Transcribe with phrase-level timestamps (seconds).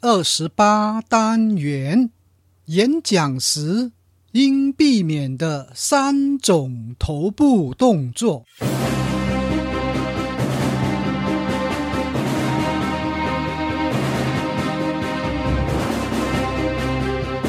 [0.00, 2.10] 二十八单元：
[2.66, 3.92] 演讲时
[4.32, 8.44] 应避免的三种头部动作。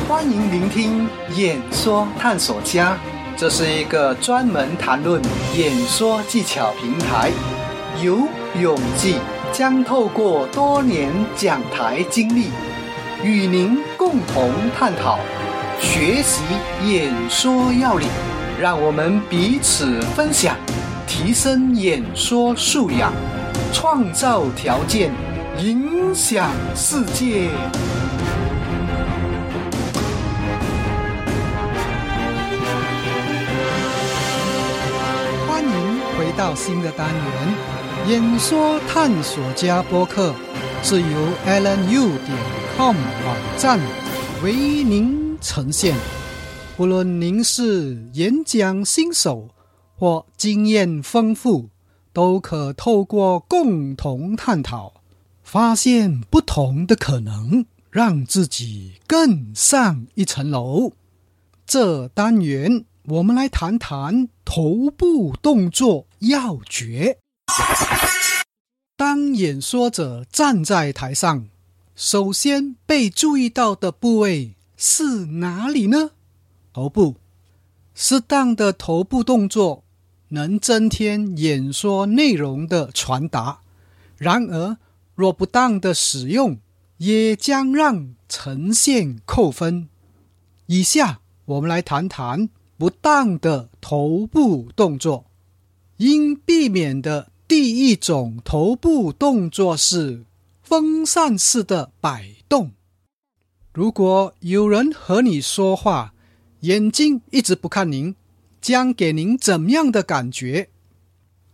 [0.08, 2.98] 欢迎聆听演说探索家，
[3.38, 5.22] 这是一个专门谈论
[5.58, 7.32] 演说技巧平台，
[8.04, 8.28] 由
[8.62, 9.16] 永记
[9.52, 12.50] 将透过多年讲台经历，
[13.24, 15.20] 与您共同探讨、
[15.80, 16.44] 学习
[16.86, 18.08] 演说要领，
[18.60, 20.56] 让我们彼此分享，
[21.08, 23.14] 提升演说素养，
[23.72, 25.12] 创造条件，
[25.58, 27.50] 影响世界。
[35.48, 37.75] 欢迎回到新的单元——
[38.08, 40.32] 演说探索家播客，
[40.84, 41.08] 是由
[41.48, 42.38] AlanU 点
[42.78, 42.96] com
[43.26, 43.80] 网站
[44.44, 45.96] 为您呈现。
[46.78, 49.50] 不论您是演讲新手
[49.96, 51.70] 或经验丰富，
[52.14, 54.94] 都可透过共同探讨，
[55.42, 60.92] 发现不同的可能，让自己更上一层楼。
[61.66, 67.18] 这单元我们来谈谈头部动作要诀。
[68.96, 71.48] 当演说者站在台上，
[71.96, 76.12] 首先被注意到的部位是哪里呢？
[76.74, 77.16] 头部。
[77.94, 79.84] 适当的头部动作
[80.30, 83.62] 能增添演说内容的传达，
[84.18, 84.78] 然而
[85.14, 86.60] 若不当的使用，
[86.98, 89.88] 也将让呈现扣分。
[90.66, 95.26] 以下我们来谈谈不当的头部动作。
[95.98, 100.26] 应避免的第一种头部动作是
[100.62, 102.72] 风扇式的摆动。
[103.72, 106.14] 如果有人和你说话，
[106.60, 108.14] 眼睛一直不看您，
[108.60, 110.68] 将给您怎样的感觉？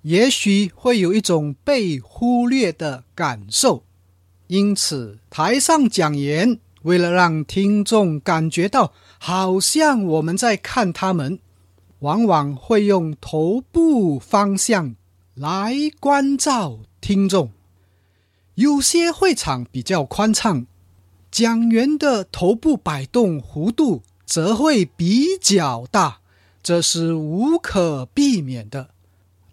[0.01, 3.83] 也许会有一种被忽略的感受。
[4.47, 11.37] 因此，台上讲演为了让听众感觉到好像我们在看他们，
[11.99, 14.95] 往往会用头部方向
[15.41, 17.49] 来关照听众。
[18.53, 20.67] 有些会场比较宽敞，
[21.31, 24.03] 讲员的头部摆动弧度。
[24.23, 26.19] 则会比较大，
[26.63, 28.91] 这是无可避免的。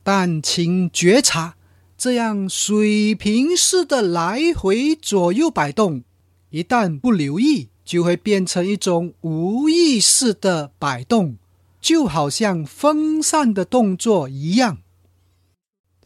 [0.04, 1.56] 但请觉察，
[1.96, 6.04] 这样水平式的来回左右摆动，
[6.50, 11.38] 一旦不留意，就会变成一种无意识的摆动，
[11.80, 14.78] 就好像风扇的动作一样。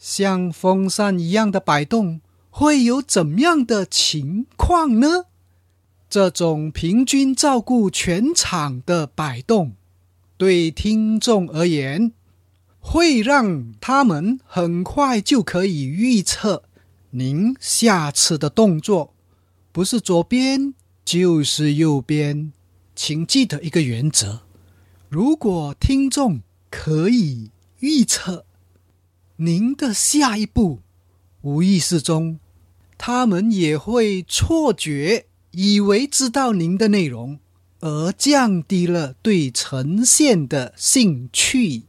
[0.03, 2.21] 像风扇一样的摆动，
[2.51, 5.27] 会有怎样的情况呢？
[6.11, 9.77] 这种平均照顾全场的摆动，
[10.37, 12.11] 对听众而言，
[12.81, 16.65] 会让他们很快就可以预测
[17.11, 19.15] 您下次的动作，
[19.71, 20.75] 不是左边
[21.05, 22.53] 就是右边。
[22.97, 24.41] 请记得一个原则：
[25.09, 28.45] 如果听众可以预测
[29.44, 30.82] 您的下一步，
[31.41, 32.38] 无意识中，
[32.97, 35.26] 他们也会错觉。
[35.50, 37.41] 以为知道您的内容，
[37.80, 41.82] 而降低了对呈现的兴趣。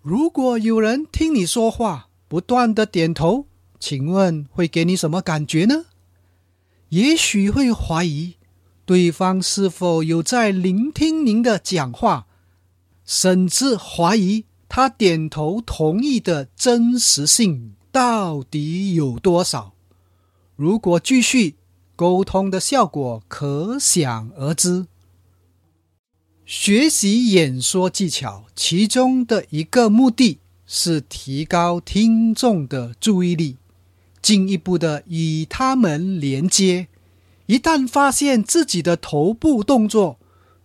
[0.00, 3.46] 如果有人听你说话，不断的点头，
[3.78, 5.84] 请问会给你什么感觉呢？
[6.88, 8.34] 也许会怀疑
[8.84, 12.26] 对方是否有在聆听您的讲话，
[13.04, 14.44] 甚至怀疑
[14.74, 19.74] 他点头同意的真实性到底有多少。
[20.56, 21.56] 如果继续。
[21.94, 24.86] 沟通的效果可想而知。
[26.46, 33.58] 学习演说技巧，其中的一个目的是提高听众的注意力，
[34.20, 36.88] 进一步的与他们连接。
[37.46, 40.18] 一旦发现自己的头部动作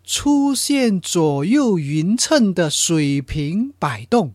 [0.09, 4.33] 出现左右匀称的水平摆动，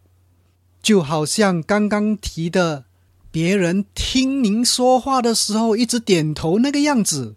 [0.83, 2.85] 就好像刚刚提的。
[3.31, 7.37] 别人听您说话的时候一直点头那个样子，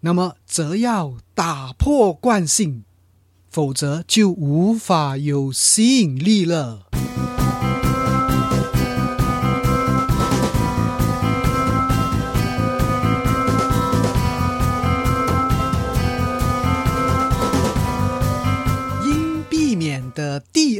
[0.00, 2.82] 那么则要打破惯性，
[3.48, 6.88] 否则就无法有吸引力了。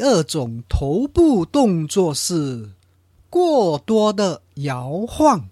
[0.08, 2.70] 二种头部动作是。
[3.30, 5.50] 过多的摇晃，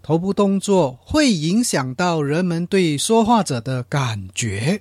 [0.00, 4.80] 头部动作会影响到人们对说话者的感觉。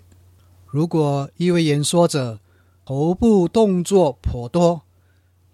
[0.67, 2.39] 如果一位演说者
[2.85, 4.83] 头部动作颇多，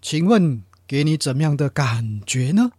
[0.02, 2.72] 请问给你怎么样的感觉呢？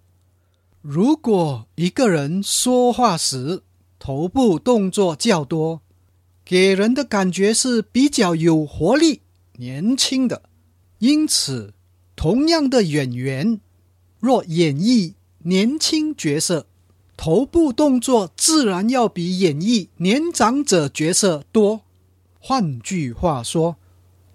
[0.84, 3.64] 如果一个人说话时
[3.98, 5.82] 头部动作较多，
[6.46, 9.22] 给人的感觉是比较有活力、
[9.54, 10.44] 年轻的。
[11.02, 11.74] 因此，
[12.16, 13.60] 同样的演员
[14.20, 16.68] 若演绎年轻角色，
[17.18, 21.82] 头部动作自然要比演绎年长者角色多。
[22.40, 23.78] 换句话说，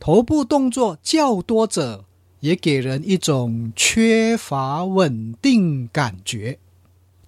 [0.01, 2.05] 头部动作较多者
[2.41, 6.59] 也给人一种缺乏稳定感觉。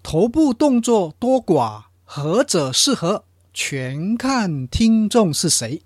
[0.02, 3.22] 头部动作多寡何者适合，
[3.54, 5.82] 全看听众是谁。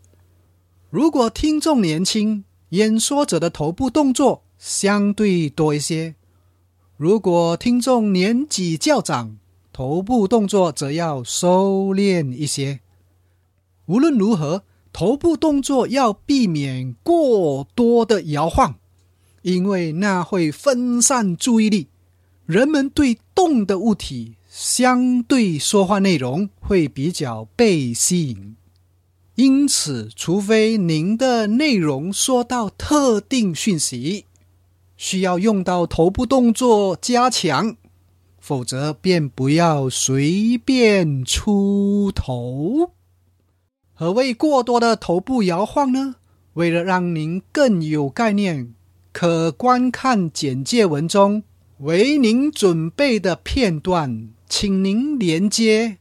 [0.89, 6.15] 如果听众年轻，演说者的头部动作相对多一些；
[6.97, 9.37] 如果听众年纪较长，
[9.75, 12.81] 头部动作则要收敛一些。
[13.85, 18.77] 无论如何，头部动作要避免过多的摇晃，
[19.43, 21.89] 因为那会分散注意力。
[22.47, 28.57] 人们对动的物体相对说话内容会比较被吸引。
[29.35, 34.27] 因此，除非您的内容说到特定讯息，
[34.97, 37.77] 需要用到头部动作加强。
[38.39, 42.91] 否则，便不要随便出头。
[43.95, 46.17] 何谓过多的头部摇晃呢？
[46.55, 48.75] 为了让您更有概念，
[49.13, 51.45] 可观看简介文中
[51.79, 55.99] 为您准备的片段，请您连接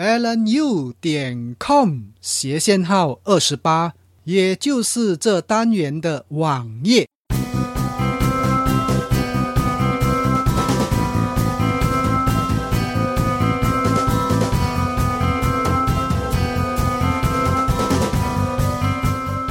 [0.00, 3.92] alanu 点 com 斜线号二十八，
[4.24, 7.06] 也就是这单元的网页。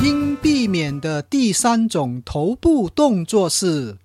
[0.02, 4.00] 应避免的第三种头部动作是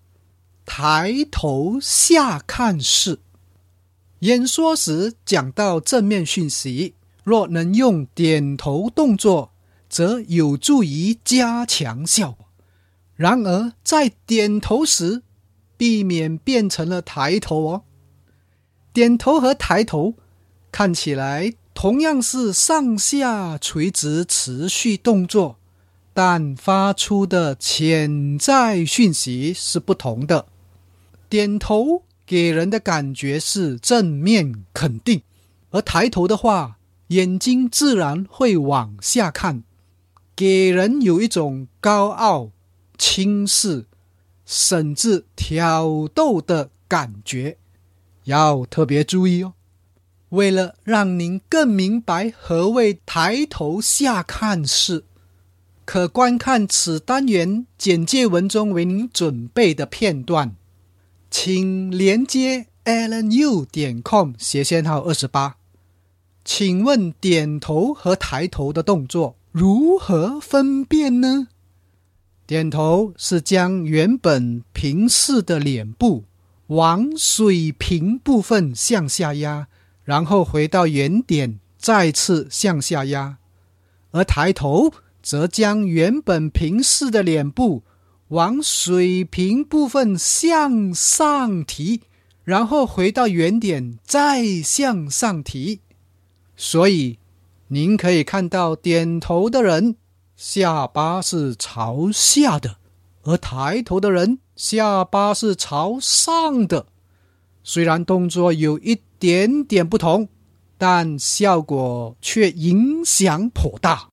[0.67, 3.21] 抬头下看式。
[4.25, 6.95] 演说时讲到正面讯息，
[7.25, 9.53] 若能用点头动作，
[9.91, 12.47] 则有助于加强效果。
[13.17, 15.21] 然而，在点头时，
[15.77, 17.83] 避免变成了抬头哦。
[18.95, 20.15] 点头和抬头
[20.73, 25.59] 看起来同样是上下垂直持续动作。
[26.15, 30.47] 但发出的潜在讯息是不同的。
[31.29, 35.23] 点头给人的感觉是正面肯定，
[35.71, 36.79] 而抬头的话，
[37.09, 39.63] 眼睛自然会往下看，
[40.35, 42.51] 给人有一种高傲、
[42.97, 43.85] 轻视，
[44.47, 47.59] 甚至挑逗的感觉。
[48.25, 49.53] 要特别注意哦。
[50.31, 55.05] 为了让您更明白何谓抬头下看式。
[55.85, 60.57] 可观看此单元简介文中为您准备的片段，
[61.37, 65.57] 请连接 alanu 点 com 斜线号二十八。
[66.45, 71.49] 请问点头和抬头的动作如何分辨呢？
[72.47, 76.23] 点头是将原本平视的脸部
[76.69, 79.67] 往水平部分向下压，
[80.05, 83.39] 然后回到原点，再次向下压，
[84.13, 84.93] 而抬头。
[85.21, 87.83] 则将原本平视的脸部
[88.29, 92.03] 往水平部分向上提，
[92.43, 95.81] 然后回到原点，再向上提。
[96.57, 97.19] 所以，
[97.69, 99.97] 您可以看到点头的人
[100.37, 102.79] 下巴是朝下的，
[103.23, 106.87] 而抬头的人下巴是朝上的。
[107.63, 110.29] 虽然动作有一点点不同，
[110.77, 114.09] 但效果却影响颇大。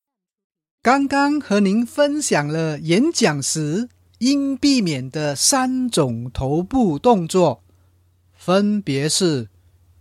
[0.81, 3.89] 刚刚和您分享了演讲时
[4.21, 7.63] 应避免的三种头部动作，
[8.35, 9.49] 分别是：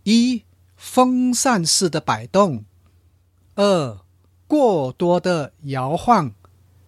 [0.03, 0.43] 一、
[0.75, 2.63] 风扇式的摆动；
[3.55, 3.99] 二、
[4.45, 6.33] 过多的摇晃；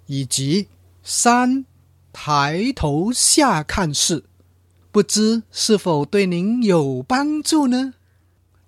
[0.06, 0.68] 以及
[1.02, 1.66] 三、
[2.12, 4.26] 抬头下看式。
[4.92, 7.96] 不知是否对您有帮助呢？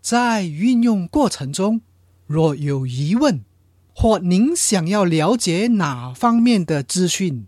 [0.02, 1.82] 在运用过程中，
[2.26, 3.46] 若有疑问，
[3.94, 7.46] 或您想要了解哪方面的资讯，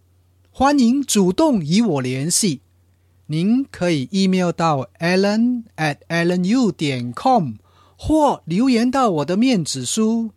[0.59, 2.61] 欢迎主动与我联系。
[3.27, 7.57] 您可以 email 到 allen at allenu 点 com，
[7.95, 10.31] 或留言到我的面子书。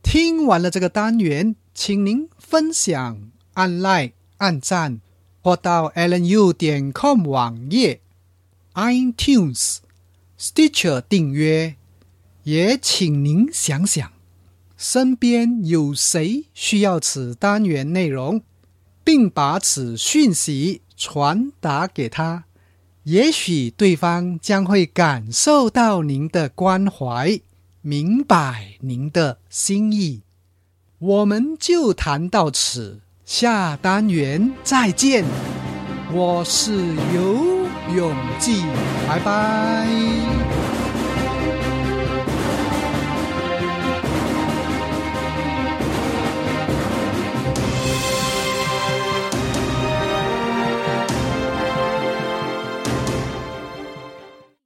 [0.00, 5.00] 听完了这个单元，请您分享、按 like、按赞，
[5.42, 8.00] 或到 allenu 点 com 网页、
[8.74, 9.78] iTunes、
[10.38, 11.74] Stitcher 订阅，
[12.44, 14.12] 也请您想想，
[14.76, 18.42] 身边有谁需要此单元内容，
[19.08, 22.44] 并把此讯息传达给他，
[23.04, 27.40] 也许对方将会感受到您的关怀，
[27.80, 30.20] 明白您的心意。
[30.98, 35.24] 我们就谈到此，下单元再见。
[36.12, 36.76] 我是
[37.14, 37.64] 游
[37.96, 38.62] 永记，
[39.08, 40.47] 拜拜。